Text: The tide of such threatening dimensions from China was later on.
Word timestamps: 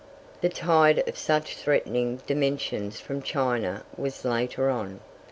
The 0.41 0.49
tide 0.49 1.07
of 1.07 1.15
such 1.15 1.55
threatening 1.55 2.21
dimensions 2.25 2.99
from 2.99 3.21
China 3.21 3.83
was 3.95 4.25
later 4.25 4.67
on. 4.67 5.01